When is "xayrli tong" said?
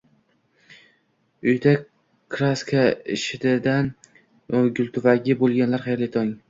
5.89-6.37